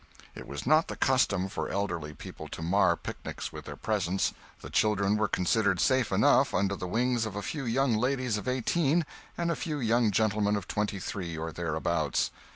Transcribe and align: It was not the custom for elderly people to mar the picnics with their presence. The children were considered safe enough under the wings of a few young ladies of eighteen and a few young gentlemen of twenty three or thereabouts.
It 0.33 0.47
was 0.47 0.65
not 0.65 0.87
the 0.87 0.95
custom 0.95 1.47
for 1.47 1.69
elderly 1.69 2.11
people 2.11 2.47
to 2.47 2.63
mar 2.63 2.93
the 2.93 2.97
picnics 2.97 3.53
with 3.53 3.65
their 3.65 3.75
presence. 3.75 4.33
The 4.61 4.71
children 4.71 5.15
were 5.15 5.27
considered 5.27 5.79
safe 5.79 6.11
enough 6.11 6.55
under 6.55 6.75
the 6.75 6.87
wings 6.87 7.27
of 7.27 7.35
a 7.35 7.43
few 7.43 7.65
young 7.65 7.95
ladies 7.95 8.35
of 8.35 8.47
eighteen 8.47 9.05
and 9.37 9.51
a 9.51 9.55
few 9.55 9.79
young 9.79 10.09
gentlemen 10.09 10.55
of 10.55 10.67
twenty 10.67 10.97
three 10.97 11.37
or 11.37 11.51
thereabouts. 11.51 12.31